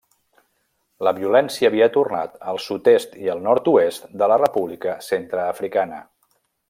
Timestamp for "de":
4.23-4.31